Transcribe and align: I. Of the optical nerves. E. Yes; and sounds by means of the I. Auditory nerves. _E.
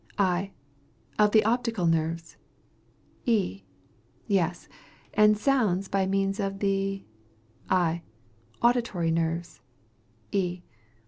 I. 0.17 0.49
Of 1.19 1.31
the 1.31 1.45
optical 1.45 1.85
nerves. 1.85 2.35
E. 3.27 3.61
Yes; 4.25 4.67
and 5.13 5.37
sounds 5.37 5.87
by 5.89 6.07
means 6.07 6.39
of 6.39 6.57
the 6.57 7.05
I. 7.69 8.01
Auditory 8.63 9.11
nerves. 9.11 9.61
_E. 10.31 10.63